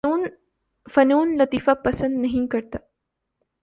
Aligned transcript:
فنون 0.87 1.35
لطیفہ 1.37 1.71
پسند 1.83 2.17
نہیں 2.17 2.47
کرتا 2.47 2.79